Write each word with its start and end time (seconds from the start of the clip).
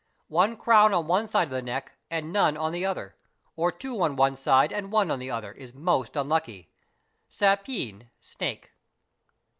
One 0.33 0.57
crown 0.57 0.95
on 0.95 1.05
one 1.05 1.27
side 1.27 1.49
of 1.49 1.51
the 1.51 1.61
neck 1.61 1.91
and 2.09 2.33
none 2.33 2.57
on 2.57 2.71
the 2.71 2.83
other, 2.83 3.17
or 3.55 3.71
two 3.71 4.01
on 4.01 4.15
one 4.15 4.35
side 4.35 4.73
and 4.73 4.91
one 4.91 5.11
on 5.11 5.19
the 5.19 5.29
other 5.29 5.53
side 5.53 5.61
is 5.61 5.75
most 5.75 6.15
unlucky, 6.15 6.71
(sépeen== 7.29 8.07
snake). 8.19 8.71